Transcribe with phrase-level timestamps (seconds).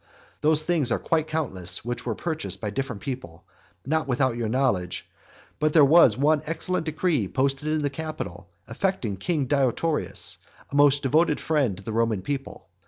[0.41, 3.43] Those things are quite countless which were purchased of different people,
[3.85, 5.07] not without your knowledge;
[5.59, 10.39] but there was one excellent decree posted up in the Capitol affecting king Deiotarus,
[10.71, 12.67] a most devoted friend to the Roman people.